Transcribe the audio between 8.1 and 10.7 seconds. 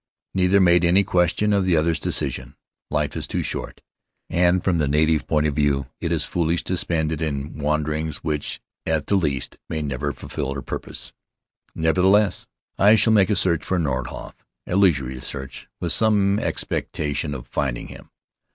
which, at the last, may never fulfill their